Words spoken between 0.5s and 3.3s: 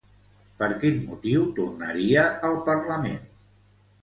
Per quin motiu tornaria al Parlament?